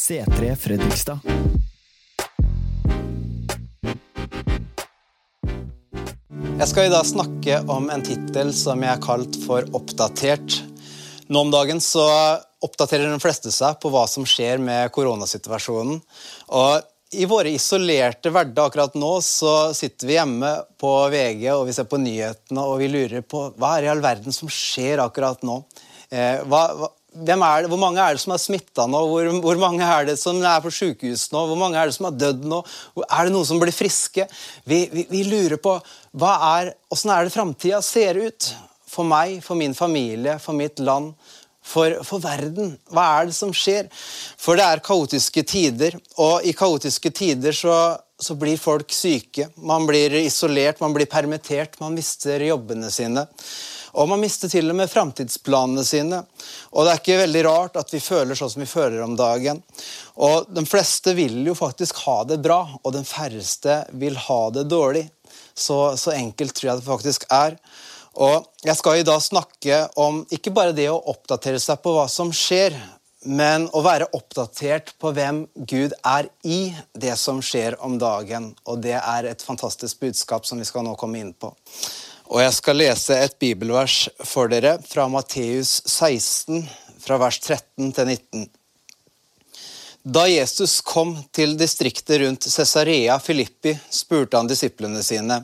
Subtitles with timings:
[0.00, 1.18] C3 Fredrikstad.
[6.60, 10.56] Jeg skal i dag snakke om en tittel som jeg har kalt for oppdatert.
[11.28, 12.06] Nå om dagen så
[12.64, 16.00] oppdaterer de fleste seg på hva som skjer med koronasituasjonen.
[16.56, 21.76] Og i våre isolerte hverdag akkurat nå så sitter vi hjemme på VG og vi
[21.76, 25.44] ser på nyhetene og vi lurer på hva er i all verden som skjer akkurat
[25.44, 25.60] nå.
[26.08, 29.00] Eh, hva, hva, er hvor mange er det som er smitta nå?
[29.10, 31.46] Hvor, hvor, mange er det som er på sykehus nå?
[31.50, 32.62] Hvor mange er det som har dødd nå?
[33.08, 34.26] Er det noen som blir friske?
[34.64, 35.76] Vi, vi, vi lurer på
[36.12, 38.52] hva er, hvordan er det framtida ser ut?
[38.90, 41.12] For meg, for min familie, for mitt land,
[41.62, 42.74] for, for, verden.
[42.90, 43.90] Hva er det som skjer?
[44.40, 47.76] For det er kaotiske tider, og i kaotiske tider så,
[48.18, 49.50] så blir folk syke.
[49.56, 53.26] Man blir isolert, man blir permittert, man mister jobbene sine.
[53.98, 56.22] Og man mister til og med framtidsplanene sine.
[56.70, 59.62] Og det er ikke veldig rart at vi føler sånn som vi føler om dagen.
[60.20, 64.68] Og de fleste vil jo faktisk ha det bra, og den færreste vil ha det
[64.70, 65.06] dårlig.
[65.54, 67.58] Så, så enkelt tror jeg det faktisk er.
[68.20, 72.08] Og jeg skal i dag snakke om ikke bare det å oppdatere seg på hva
[72.10, 72.74] som skjer,
[73.28, 78.50] men å være oppdatert på hvem Gud er i det som skjer om dagen.
[78.64, 81.52] Og det er et fantastisk budskap som vi skal nå komme inn på.
[82.30, 86.62] Og jeg skal lese et bibelvers for dere fra Matteus 16,
[87.02, 88.44] fra vers 13 til 19.
[90.06, 95.42] Da Jesus kom til distriktet rundt Cesarea Filippi, spurte han disiplene sine.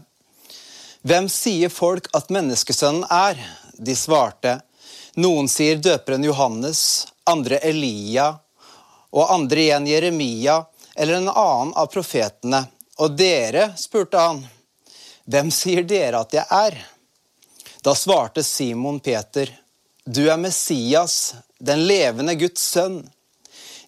[1.02, 3.42] Hvem sier folk at menneskesønnen er?
[3.76, 4.60] De svarte.
[5.18, 6.80] Noen sier døperen Johannes,
[7.26, 8.30] andre Elia,
[9.10, 10.60] og andre igjen Jeremia
[10.94, 12.62] eller en annen av profetene.
[13.02, 14.46] Og dere, spurte han.
[15.26, 16.76] Hvem sier dere at jeg er?
[17.82, 19.50] Da svarte Simon Peter,
[20.06, 23.00] Du er Messias, den levende Guds sønn.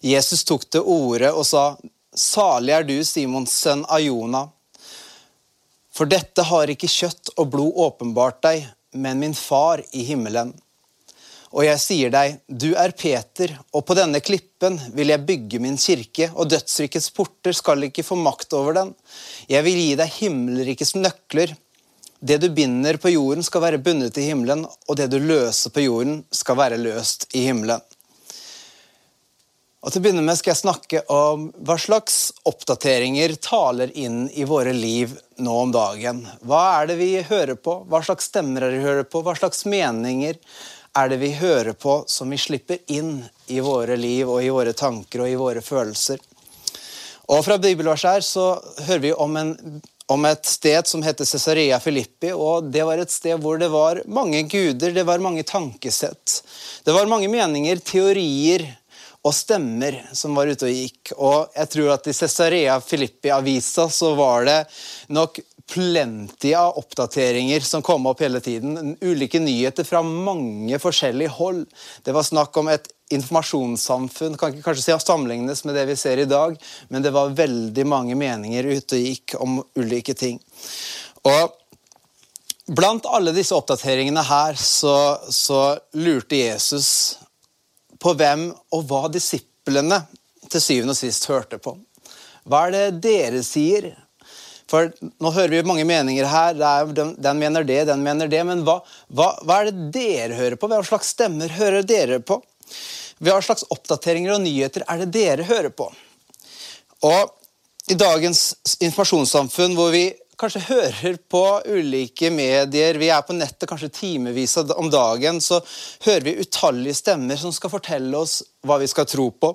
[0.03, 1.77] Jesus tok til orde og sa,
[2.11, 4.49] Salig er du, Simons sønn av Jonah.
[5.95, 10.51] For dette har ikke kjøtt og blod åpenbart deg, men min far i himmelen.
[11.49, 15.79] Og jeg sier deg, du er Peter, og på denne klippen vil jeg bygge min
[15.81, 18.93] kirke, og dødsrikets porter skal ikke få makt over den.
[19.49, 21.55] Jeg vil gi deg himmelrikets nøkler.
[22.19, 25.87] Det du binder på jorden, skal være bundet i himmelen, og det du løser på
[25.87, 27.81] jorden, skal være løst i himmelen.
[29.79, 34.43] Og Til å begynne med skal jeg snakke om hva slags oppdateringer taler inn i
[34.43, 36.19] våre liv nå om dagen.
[36.43, 37.77] Hva er det vi hører på?
[37.87, 39.23] Hva slags stemmer er det vi hører på?
[39.23, 40.35] Hva slags meninger
[40.97, 44.73] er det vi hører på som vi slipper inn i våre liv og i våre
[44.73, 46.19] tanker og i våre følelser.
[47.29, 48.45] Og Fra bibelverset her så
[48.87, 49.53] hører vi om, en,
[50.09, 52.31] om et sted som heter Cesarea Filippi.
[52.33, 56.41] og Det var et sted hvor det var mange guder, det var mange tankesett.
[56.83, 58.65] Det var mange meninger, teorier
[59.19, 61.13] og stemmer som var ute og gikk.
[61.19, 64.59] Og jeg tror at I Cesarea Filippi-avisa så var det
[65.13, 68.95] nok plenty av oppdateringer som kom opp hele tiden.
[69.01, 71.65] Ulike nyheter fra mange forskjellige hold.
[72.03, 74.37] Det var snakk om et informasjonssamfunn.
[74.37, 76.57] Kan ikke kanskje sammenlignes med det vi ser i dag,
[76.89, 80.41] men det var veldig mange meninger ute og gikk om ulike ting.
[81.29, 81.55] Og
[82.69, 86.89] Blant alle disse oppdateringene her så, så lurte Jesus
[87.97, 90.03] på hvem og hva disiplene
[90.45, 91.73] til syvende og sist hørte på.
[92.45, 93.89] Hva er det dere sier?
[94.69, 96.59] For Nå hører vi mange meninger her.
[96.93, 98.43] Den, den, mener det, den mener det.
[98.45, 100.69] Men hva, hva, hva, er det dere hører på?
[100.69, 102.37] Hva slags stemmer hører dere på?
[103.19, 105.89] Hva slags oppdateringer og nyheter er det dere hører på?
[107.07, 107.35] Og
[107.89, 110.05] I dagens informasjonssamfunn hvor vi
[110.39, 115.59] kanskje hører på ulike medier, vi er på nettet kanskje timevis om dagen, så
[116.05, 119.51] hører vi utallige stemmer som skal fortelle oss hva vi skal tro på,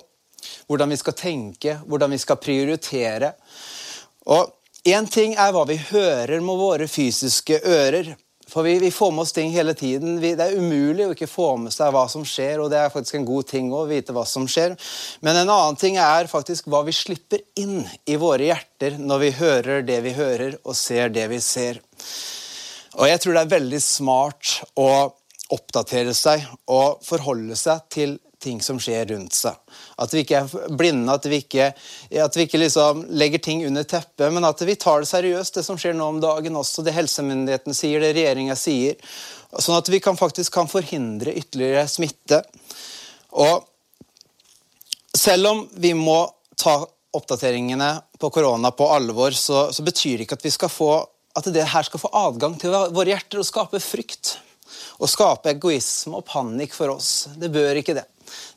[0.69, 3.33] hvordan vi skal tenke, hvordan vi skal prioritere.
[4.29, 4.53] Og
[4.85, 8.11] Én ting er hva vi hører med våre fysiske ører.
[8.45, 10.19] For vi, vi får med oss ting hele tiden.
[10.21, 12.93] Vi, det er umulig å ikke få med seg hva som skjer, og det er
[12.93, 14.77] faktisk en god ting å vite hva som skjer.
[15.25, 19.33] Men en annen ting er faktisk hva vi slipper inn i våre hjerter når vi
[19.41, 21.81] hører det vi hører, og ser det vi ser.
[23.01, 24.91] Og jeg tror det er veldig smart å
[25.55, 29.57] oppdatere seg og forholde seg til ting som skjer rundt seg.
[30.01, 31.71] At vi ikke er blinde, at vi ikke,
[32.25, 35.67] at vi ikke liksom legger ting under teppet, men at vi tar det seriøst, det
[35.67, 36.85] som skjer nå om dagen også.
[36.87, 39.01] Det helsemyndighetene sier, det regjeringa sier.
[39.55, 42.43] Sånn at vi kan, faktisk kan forhindre ytterligere smitte.
[43.41, 43.65] Og
[45.15, 46.21] selv om vi må
[46.61, 46.83] ta
[47.15, 50.93] oppdateringene på korona på alvor, så, så betyr det ikke at vi skal få
[51.35, 54.37] at det her skal få adgang til våre hjerter og skape frykt.
[55.03, 57.27] Og skape egoisme og panikk for oss.
[57.39, 58.07] Det bør ikke det.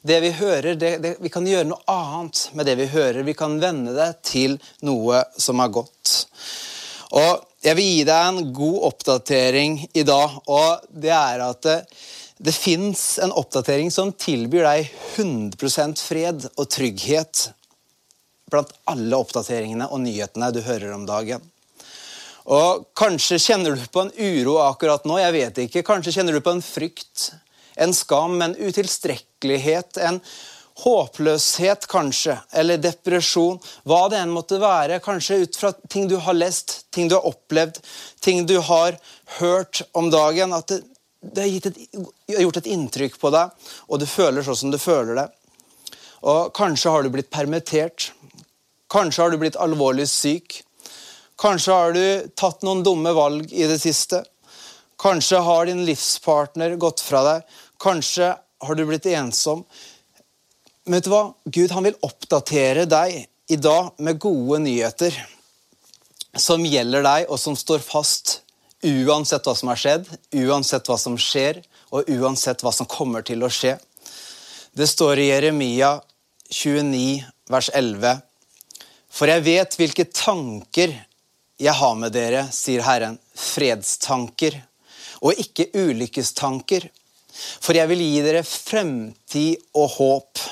[0.02, 3.26] Det vi hører, det, det, Vi kan gjøre noe annet med det vi hører.
[3.28, 6.16] Vi kan vende det til noe som er godt.
[7.18, 11.78] Og Jeg vil gi deg en god oppdatering i dag, og det er at det,
[12.38, 17.48] det fins en oppdatering som tilbyr deg 100 fred og trygghet
[18.52, 21.42] blant alle oppdateringene og nyhetene du hører om dagen.
[22.48, 25.18] Og Kanskje kjenner du på en uro akkurat nå.
[25.20, 25.84] jeg vet ikke.
[25.88, 27.32] Kanskje kjenner du på en frykt,
[27.78, 30.20] en skam, en utilstrekkelighet, en
[30.84, 33.58] håpløshet kanskje, eller depresjon.
[33.88, 35.00] Hva det enn måtte være.
[35.06, 37.80] Kanskje ut fra ting du har lest, ting du har opplevd,
[38.22, 39.00] ting du har
[39.40, 40.54] hørt om dagen.
[40.54, 40.84] At det,
[41.22, 41.98] det har, et,
[42.44, 45.28] gjort et inntrykk på deg, og du føler sånn som du føler det.
[46.28, 48.12] Og Kanskje har du blitt permittert.
[48.90, 50.62] Kanskje har du blitt alvorlig syk.
[51.38, 54.24] Kanskje har du tatt noen dumme valg i det siste.
[54.98, 57.58] Kanskje har din livspartner gått fra deg.
[57.82, 59.64] Kanskje har du blitt ensom.
[60.86, 61.24] Men vet du hva?
[61.46, 65.16] Gud han vil oppdatere deg i dag med gode nyheter
[66.38, 68.42] som gjelder deg, og som står fast
[68.86, 73.44] uansett hva som har skjedd, uansett hva som skjer, og uansett hva som kommer til
[73.44, 73.78] å skje.
[74.78, 75.96] Det står i Jeremia
[76.52, 78.20] 29, vers 11.
[79.10, 80.94] For jeg vet hvilke tanker
[81.58, 84.60] jeg har med dere, sier Herren, fredstanker
[85.26, 86.86] og ikke ulykkestanker.
[87.38, 90.44] For jeg vil gi dere fremtid og håp.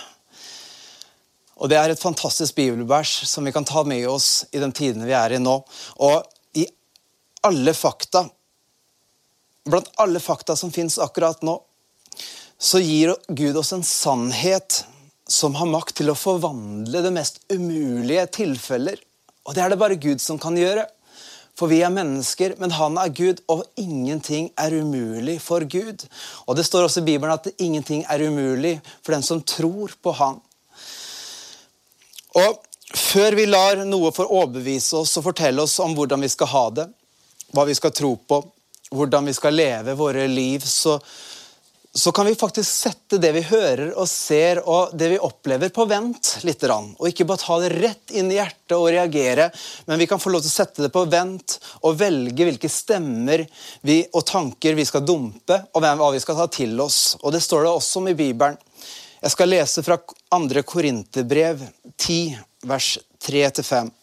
[1.55, 5.07] Og Det er et fantastisk bibelvers som vi kan ta med oss i de tidene
[5.07, 5.55] vi er i nå.
[6.03, 6.65] Og i
[7.47, 8.25] alle fakta,
[9.65, 11.55] blant alle fakta som fins akkurat nå,
[12.59, 14.83] så gir Gud oss en sannhet
[15.27, 18.99] som har makt til å forvandle det mest umulige tilfeller.
[19.45, 20.85] Og det er det bare Gud som kan gjøre.
[21.55, 26.03] For vi er mennesker, men han er Gud, og ingenting er umulig for Gud.
[26.47, 30.11] Og Det står også i Bibelen at ingenting er umulig for den som tror på
[30.11, 30.41] Han.
[32.35, 32.61] Og
[32.95, 36.65] Før vi lar noe få overbevise oss og fortelle oss om hvordan vi skal ha
[36.69, 36.85] det,
[37.51, 38.37] hva vi skal tro på,
[38.93, 40.99] hvordan vi skal leve våre liv, så,
[41.97, 45.85] så kan vi faktisk sette det vi hører og ser og det vi opplever, på
[45.87, 46.63] vent litt.
[46.67, 49.47] Og ikke bare ta det rett inn i hjertet og reagere,
[49.87, 51.55] men vi kan få lov til å sette det på vent
[51.87, 53.45] og velge hvilke stemmer
[53.87, 57.15] vi, og tanker vi skal dumpe, og hva vi skal ta til oss.
[57.23, 58.59] Og Det står det også om i Bibelen.
[59.21, 60.63] Jeg skal lese fra 2.
[60.67, 61.63] Korinterbrev
[61.95, 62.35] 10,
[62.67, 63.93] vers 3-5.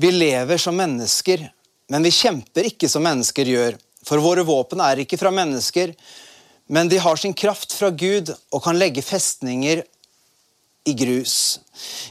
[0.00, 1.50] Vi lever som mennesker,
[1.92, 3.76] men vi kjemper ikke som mennesker gjør.
[4.06, 5.92] For våre våpen er ikke fra mennesker,
[6.70, 9.82] men de har sin kraft fra Gud og kan legge festninger
[10.86, 11.58] i grus.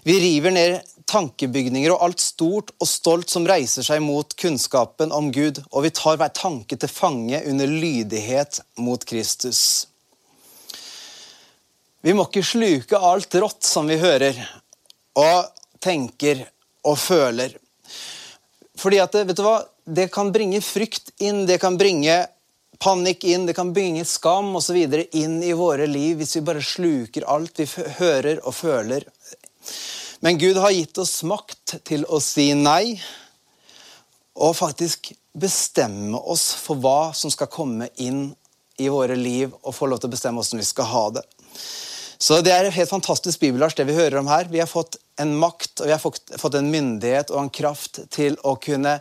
[0.03, 5.29] Vi river ned tankebygninger og alt stort og stolt som reiser seg mot kunnskapen om
[5.31, 9.87] Gud, og vi tar hver tanke til fange under lydighet mot Kristus.
[12.05, 14.37] Vi må ikke sluke alt rått som vi hører
[15.17, 15.47] og
[15.81, 16.43] tenker
[16.85, 17.55] og føler.
[18.79, 19.59] Fordi at, vet du hva?
[19.85, 22.25] det kan bringe frykt inn, det kan bringe
[22.81, 24.77] panikk inn, det kan bringe skam osv.
[25.11, 27.67] inn i våre liv hvis vi bare sluker alt vi
[27.99, 29.05] hører og føler.
[30.19, 32.97] Men Gud har gitt oss makt til å si nei,
[34.35, 38.33] og faktisk bestemme oss for hva som skal komme inn
[38.81, 41.23] i våre liv, og få lov til å bestemme hvordan vi skal ha det.
[42.17, 44.49] Så Det er et helt fantastisk bibelvers, det vi hører om her.
[44.49, 48.35] Vi har fått en makt og vi har fått en myndighet og en kraft til
[48.43, 48.97] å kunne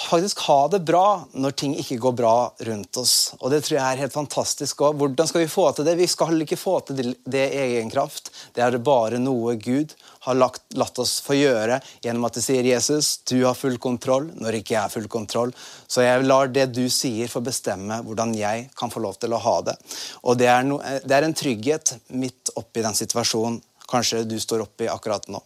[0.00, 2.34] faktisk ha det bra når ting ikke går bra
[2.66, 3.34] rundt oss.
[3.40, 4.80] Og Det tror jeg er helt fantastisk.
[4.86, 5.98] Og hvordan skal vi få til det?
[5.98, 8.30] Vi skal ikke få til det i egen kraft.
[8.56, 9.92] Det er bare noe Gud
[10.24, 14.30] har lagt, latt oss få gjøre gjennom at det sier Jesus, du har full kontroll
[14.40, 15.52] når ikke jeg har full kontroll.
[15.88, 19.42] Så jeg lar det du sier, få bestemme hvordan jeg kan få lov til å
[19.42, 19.76] ha det.
[20.24, 23.60] Og Det er, no, det er en trygghet midt oppi den situasjonen
[23.90, 25.42] kanskje du står oppi akkurat nå.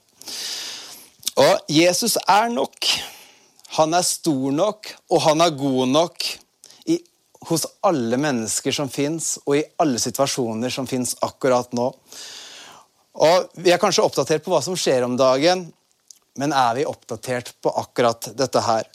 [1.41, 2.89] Og Jesus er nok.
[3.75, 6.27] Han er stor nok, og han er god nok
[6.87, 7.01] i,
[7.49, 11.89] hos alle mennesker som fins, og i alle situasjoner som fins akkurat nå.
[13.15, 15.67] Og Vi er kanskje oppdatert på hva som skjer om dagen,
[16.39, 18.87] men er vi oppdatert på akkurat dette her?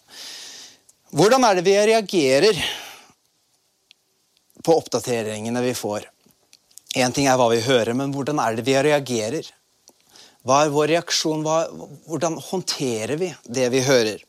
[1.15, 2.60] Hvordan er det vi reagerer
[4.63, 6.08] på oppdateringene vi får?
[6.98, 9.46] Én ting er hva vi hører, men hvordan er det vi reagerer?
[10.48, 11.43] Hva er vår reaksjon?
[11.46, 11.60] Hva,
[12.10, 14.24] hvordan håndterer vi det vi hører?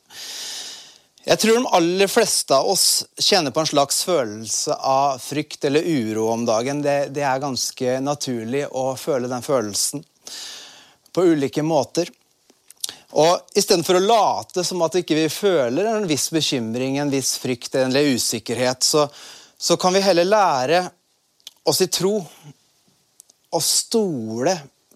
[1.24, 2.84] Jeg tror de aller fleste av oss
[3.20, 6.80] kjenner på en slags følelse av frykt eller uro om dagen.
[6.84, 10.04] Det, det er ganske naturlig å føle den følelsen
[11.12, 12.08] på ulike måter.
[13.20, 17.34] Og Istedenfor å late som at ikke vi ikke føler en viss bekymring, en viss
[17.42, 19.08] frykt eller usikkerhet, så,
[19.58, 20.84] så kan vi heller lære
[21.68, 22.14] oss i tro
[23.50, 24.54] og stole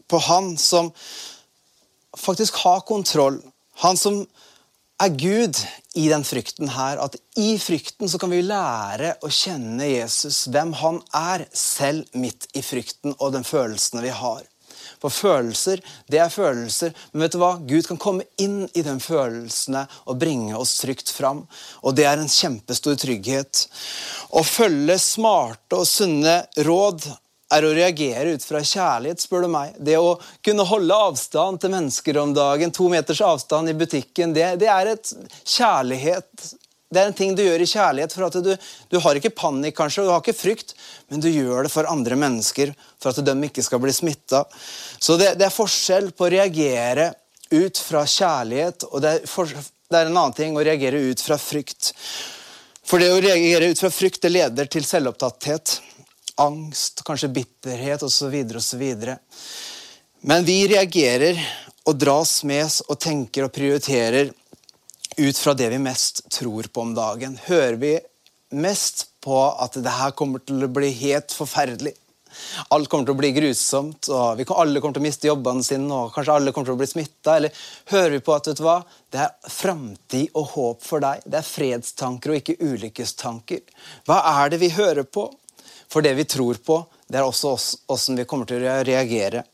[0.08, 0.92] på Han som
[2.16, 3.40] faktisk har kontroll.
[3.82, 4.20] Han som
[5.02, 5.58] er Gud
[5.98, 7.00] i den frykten her.
[7.02, 12.48] At i frykten så kan vi lære å kjenne Jesus, hvem han er, selv midt
[12.54, 14.44] i frykten og den følelsene vi har.
[15.04, 16.94] For følelser, det er følelser.
[17.12, 17.50] Men vet du hva?
[17.60, 21.42] Gud kan komme inn i de følelsene og bringe oss trygt fram.
[21.84, 23.66] Og det er en kjempestor trygghet.
[24.32, 27.04] Å følge smarte og sunne råd
[27.52, 29.76] er å reagere ut fra kjærlighet, spør du meg.
[29.76, 34.54] Det å kunne holde avstand til mennesker om dagen, to meters avstand i butikken, det,
[34.64, 35.12] det er et
[35.44, 36.54] kjærlighet.
[36.94, 38.14] Det er en ting du gjør i kjærlighet.
[38.14, 38.52] for at du,
[38.90, 40.74] du har ikke panikk, kanskje, og du har ikke frykt,
[41.10, 44.44] men du gjør det for andre mennesker, for at de ikke skal bli smitta.
[44.98, 47.10] Så det, det, er forskjell på å reagere
[47.54, 51.22] ut fra kjærlighet, og det er, for, det er en annen ting å reagere ut
[51.22, 51.92] fra frykt.
[52.84, 55.78] For det å reagere ut fra frykt det leder til selvopptatthet
[56.40, 58.34] angst, kanskje bitterhet osv.
[58.56, 58.84] osv.
[60.20, 61.38] Men vi reagerer
[61.84, 64.32] og dras med og tenker og prioriterer
[65.16, 67.38] ut fra det vi mest tror på om dagen.
[67.46, 67.98] Hører vi
[68.54, 71.94] mest på at det her kommer til å bli helt forferdelig.
[72.74, 75.86] Alt kommer til å bli grusomt, og vi alle kommer til å miste jobbene sine,
[75.94, 77.54] og kanskje alle kommer til å bli smittet, Eller
[77.92, 78.80] hører vi på at vet du hva,
[79.14, 81.22] det er framtid og håp for deg?
[81.24, 83.62] Det er fredstanker og ikke ulykkestanker.
[84.08, 85.28] Hva er det vi hører på?
[85.88, 87.54] For det vi tror på, det er også
[87.92, 89.44] åssen vi kommer til å reagere.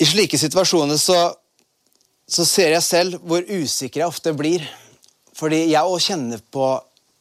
[0.00, 1.18] I slike situasjoner så,
[2.30, 4.64] så, ser jeg selv hvor usikker jeg ofte blir.
[5.34, 6.68] Fordi jeg òg kjenner på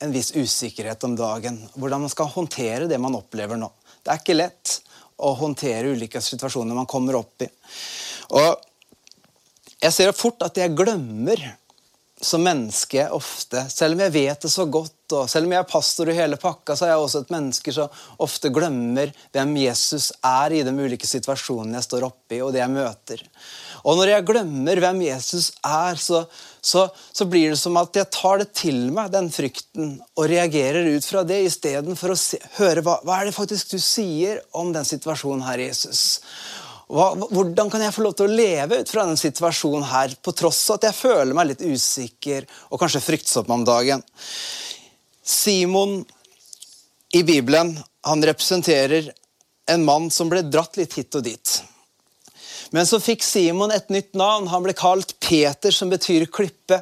[0.04, 1.58] en viss usikkerhet om dagen.
[1.76, 3.72] Hvordan man skal håndtere det man opplever nå.
[4.00, 4.76] Det er ikke lett
[5.20, 7.50] å håndtere ulike situasjoner man kommer opp i.
[8.40, 8.50] Og
[9.80, 11.42] jeg ser fort at jeg glemmer
[12.22, 15.70] som menneske ofte, selv om jeg vet det så godt, og selv om jeg er
[15.70, 20.10] pastor i hele pakka, så er jeg også et menneske som ofte glemmer hvem Jesus
[20.26, 23.24] er i de ulike situasjonene jeg står oppi, og det jeg møter.
[23.88, 26.26] Og når jeg glemmer hvem Jesus er, så,
[26.62, 26.86] så,
[27.16, 31.08] så blir det som at jeg tar det til meg, den frykten, og reagerer ut
[31.08, 34.88] fra det, istedenfor å se, høre hva, hva er det faktisk du sier om den
[34.88, 36.20] situasjonen her, Jesus.
[36.90, 40.34] Hva, hvordan kan jeg få lov til å leve ut fra denne situasjonen her, på
[40.34, 44.02] tross av at jeg føler meg litt usikker og kanskje fryktsom om dagen?
[45.22, 46.00] Simon
[47.14, 47.76] i Bibelen
[48.08, 49.12] han representerer
[49.70, 51.60] en mann som ble dratt litt hit og dit.
[52.74, 54.50] Men så fikk Simon et nytt navn.
[54.50, 56.82] Han ble kalt Peter, som betyr klippe.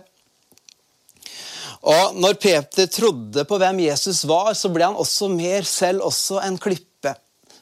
[1.87, 6.41] Og når Peter trodde på hvem Jesus var, så ble han også mer selv også
[6.43, 6.87] en klippe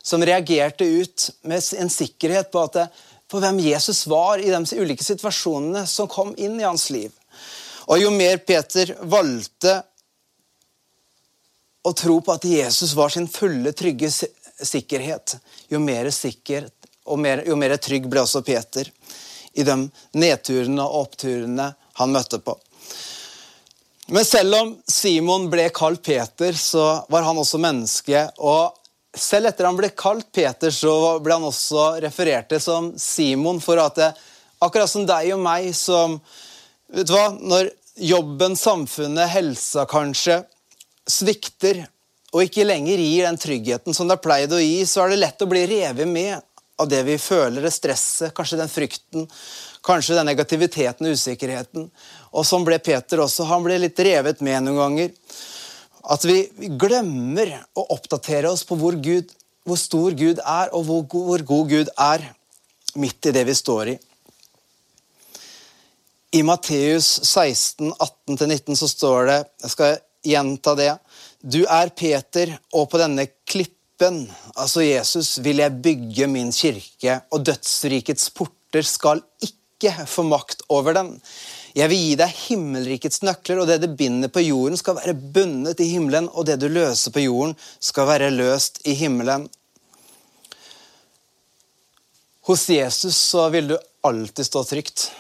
[0.06, 2.88] som reagerte ut med en sikkerhet på, det,
[3.28, 7.10] på hvem Jesus var i de ulike situasjonene som kom inn i hans liv.
[7.90, 9.80] Og Jo mer Peter valgte
[11.86, 15.38] å tro på at Jesus var sin fulle, trygge sikkerhet,
[15.74, 16.70] jo mer sikker
[17.10, 18.90] og mer, jo mer trygg ble også Peter
[19.58, 19.76] i de
[20.22, 22.54] nedturene og oppturene han møtte på.
[24.14, 28.28] Men selv om Simon ble kalt Peter, så var han også menneske.
[28.38, 28.85] og
[29.16, 33.62] selv etter han ble kalt Peter, så ble han også referert til som Simon.
[33.64, 34.12] For at det,
[34.64, 36.20] akkurat som deg og meg som
[36.94, 40.42] vet du hva, Når jobben, samfunnet, helsa kanskje
[41.08, 41.86] svikter,
[42.36, 45.22] og ikke lenger gir den tryggheten som det har pleid å gi, så er det
[45.22, 46.42] lett å bli revet med
[46.76, 49.28] av det vi føler, det stresset, kanskje den frykten,
[49.86, 51.88] kanskje den negativiteten og usikkerheten.
[52.36, 53.48] Og sånn ble Peter også.
[53.48, 55.14] Han ble litt revet med noen ganger.
[56.12, 59.32] At vi glemmer å oppdatere oss på hvor, Gud,
[59.66, 62.28] hvor stor Gud er, og hvor, hvor god Gud er
[63.00, 63.96] midt i det vi står i.
[66.36, 70.92] I Matteus 16, 18-19 så står det Jeg skal gjenta det.
[71.40, 74.26] Du er Peter, og på denne klippen,
[74.58, 79.65] altså Jesus, vil jeg bygge min kirke, og dødsrikets porter skal ikke
[80.08, 81.22] få makt over den.
[81.76, 85.80] Jeg vil gi deg himmelrikets nøkler, og det du binder på jorden, skal være bundet
[85.84, 89.50] i himmelen, og det du løser på jorden, skal være løst i himmelen.
[92.46, 95.12] Hos Jesus så vil du alltid stå trygt.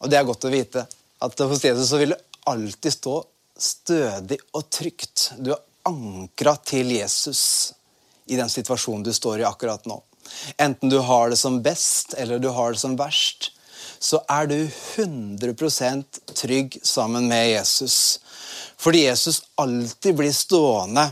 [0.00, 0.86] Og det er godt å vite.
[1.20, 3.16] At hos Jesus så vil du alltid stå
[3.58, 5.32] stødig og trygt.
[5.38, 7.72] Du er ankra til Jesus
[8.26, 9.98] i den situasjonen du står i akkurat nå.
[10.62, 13.50] Enten du har det som best eller du har det som verst
[13.98, 14.58] så er du
[14.96, 18.20] 100% trygg sammen med Jesus.
[18.76, 21.08] Fordi Jesus alltid blir stående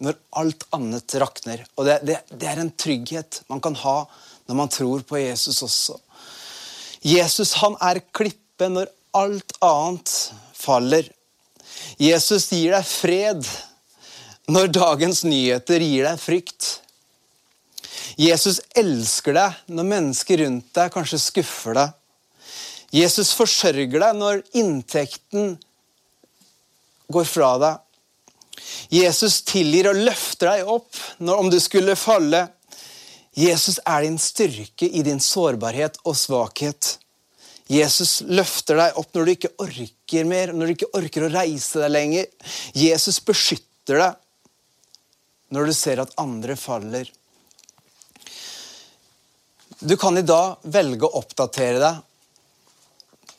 [0.00, 1.64] når alt annet rakner.
[1.76, 3.98] Og det, det, det, er en trygghet man kan ha
[4.48, 5.98] når man tror på Jesus også.
[7.06, 10.14] Jesus han er klippe når alt annet
[10.56, 11.08] faller.
[12.00, 13.46] Jesus gir deg fred
[14.50, 16.70] når dagens nyheter gir deg frykt.
[18.18, 21.96] Jesus elsker deg når mennesker rundt deg kanskje skuffer deg.
[22.94, 25.54] Jesus forsørger deg når inntekten
[27.10, 27.76] går fra deg.
[28.90, 32.46] Jesus tilgir og løfter deg opp når, om du skulle falle.
[33.38, 36.96] Jesus er din styrke i din sårbarhet og svakhet.
[37.70, 41.78] Jesus løfter deg opp når du ikke orker mer, når du ikke orker å reise
[41.84, 42.26] deg lenger.
[42.74, 44.18] Jesus beskytter deg
[45.54, 47.06] når du ser at andre faller.
[49.82, 53.32] Du kan i dag velge å oppdatere deg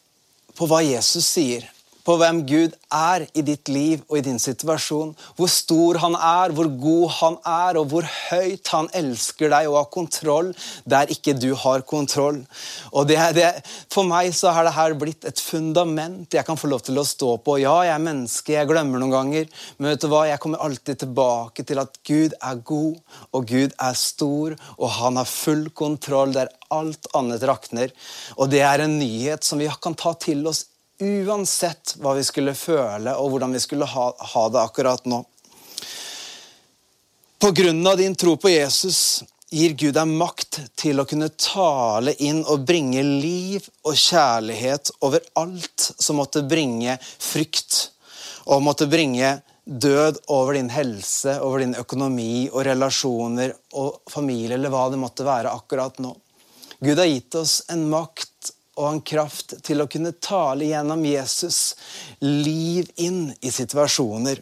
[0.58, 1.68] på hva Jesus sier
[2.06, 5.14] på hvem Gud er i ditt liv og i din situasjon.
[5.38, 9.78] Hvor stor han er, hvor god han er, og hvor høyt han elsker deg og
[9.80, 10.52] har kontroll
[10.90, 12.42] der ikke du har kontroll.
[12.92, 13.50] Og det, det,
[13.92, 17.08] For meg så har det her blitt et fundament jeg kan få lov til å
[17.08, 17.60] stå på.
[17.62, 20.26] Ja, jeg er menneske, jeg glemmer noen ganger, men vet du hva?
[20.32, 22.98] jeg kommer alltid tilbake til at Gud er god,
[23.36, 27.92] og Gud er stor, og han har full kontroll der alt annet rakner.
[28.40, 30.66] Og det er en nyhet som vi kan ta til oss
[31.02, 35.24] uansett hva vi skulle føle og hvordan vi skulle ha, ha det akkurat nå.
[37.42, 42.14] På grunn av din tro på Jesus gir Gud deg makt til å kunne tale
[42.24, 47.90] inn og bringe liv og kjærlighet over alt som måtte bringe frykt,
[48.46, 54.74] og måtte bringe død over din helse, over din økonomi og relasjoner og familie, eller
[54.74, 56.14] hva det måtte være akkurat nå.
[56.82, 58.31] Gud har gitt oss en makt
[58.80, 61.76] og en kraft til å kunne tale gjennom Jesus
[62.24, 64.40] liv inn i situasjoner.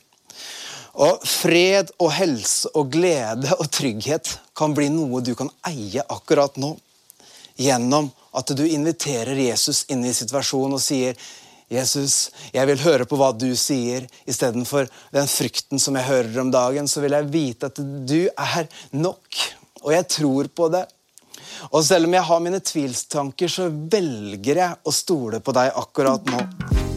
[1.00, 6.58] Og Fred og helse og glede og trygghet kan bli noe du kan eie akkurat
[6.60, 6.76] nå.
[7.60, 11.18] Gjennom at du inviterer Jesus inn i situasjonen og sier
[11.70, 16.50] Jesus, jeg vil høre på hva du sier, istedenfor den frykten som jeg hører om
[16.54, 16.90] dagen.
[16.90, 18.66] Så vil jeg vite at du er
[18.98, 19.42] nok,
[19.84, 20.88] og jeg tror på det.
[21.72, 26.32] Og selv om jeg har mine tvilstanker, så velger jeg å stole på deg akkurat
[26.34, 26.89] nå.